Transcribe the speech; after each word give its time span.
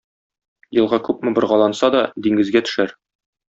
Елга 0.79 0.99
күпме 1.09 1.35
боргаланса 1.39 1.93
да, 1.97 2.03
диңгезгә 2.29 2.67
төшәр. 2.71 2.99